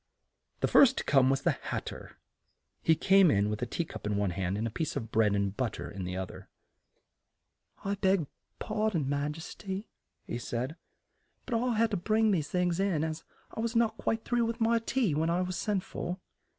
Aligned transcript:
The 0.61 0.67
first 0.67 0.97
to 0.97 1.03
come 1.03 1.29
was 1.29 1.43
the 1.43 1.51
Hat 1.51 1.85
ter. 1.85 2.15
He 2.81 2.95
came 2.95 3.29
in 3.29 3.51
with 3.51 3.61
a 3.61 3.67
tea 3.67 3.85
cup 3.85 4.07
in 4.07 4.17
one 4.17 4.31
hand 4.31 4.57
and 4.57 4.65
a 4.65 4.71
piece 4.71 4.95
of 4.95 5.11
bread 5.11 5.35
and 5.35 5.55
but 5.55 5.73
ter 5.73 5.91
in 5.91 6.05
the 6.05 6.17
oth 6.17 6.31
er. 6.31 6.49
"I 7.85 7.93
beg 7.93 8.25
par 8.57 8.89
don, 8.89 9.03
your 9.03 9.09
ma 9.09 9.27
jes 9.29 9.53
ty," 9.53 9.83
he 10.23 10.39
said, 10.39 10.75
"but 11.45 11.53
I 11.55 11.75
had 11.75 11.91
to 11.91 11.97
bring 11.97 12.31
these 12.31 12.55
in, 12.55 13.03
as 13.03 13.23
I 13.53 13.59
was 13.59 13.75
not 13.75 13.99
quite 13.99 14.25
through 14.25 14.45
with 14.45 14.59
my 14.59 14.79
tea 14.79 15.13
when 15.13 15.29
I 15.29 15.41
was 15.43 15.55
sent 15.55 15.83
for." 15.83 16.17